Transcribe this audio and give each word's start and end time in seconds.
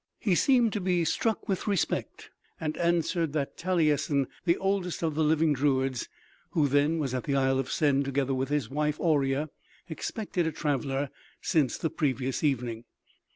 He 0.19 0.33
seemed 0.33 0.73
to 0.73 0.81
be 0.81 1.05
struck 1.05 1.47
with 1.47 1.67
respect 1.67 2.31
and 2.59 2.75
answered 2.77 3.33
that 3.33 3.55
Talyessin, 3.55 4.25
the 4.45 4.57
oldest 4.57 5.03
of 5.03 5.13
the 5.13 5.23
living 5.23 5.53
druids, 5.53 6.09
who 6.53 6.67
then 6.67 6.97
was 6.97 7.13
at 7.13 7.25
the 7.25 7.35
Isle 7.35 7.59
of 7.59 7.71
Sen 7.71 8.01
together 8.03 8.33
with 8.33 8.49
his 8.49 8.67
wife 8.67 8.99
Auria, 8.99 9.51
expected 9.89 10.47
a 10.47 10.51
traveler 10.51 11.11
since 11.43 11.77
the 11.77 11.91
previous 11.91 12.43
evening. 12.43 12.85